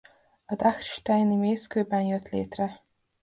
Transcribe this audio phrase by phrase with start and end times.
[0.55, 2.83] Dachsteini mészkőben jött létre.